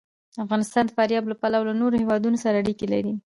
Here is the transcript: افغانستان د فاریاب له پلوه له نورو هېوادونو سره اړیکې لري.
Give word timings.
افغانستان 0.43 0.83
د 0.85 0.91
فاریاب 0.97 1.23
له 1.27 1.35
پلوه 1.41 1.63
له 1.69 1.73
نورو 1.81 2.01
هېوادونو 2.03 2.37
سره 2.43 2.55
اړیکې 2.61 2.87
لري. 2.93 3.13